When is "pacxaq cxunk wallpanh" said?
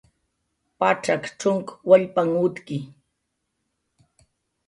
0.79-2.35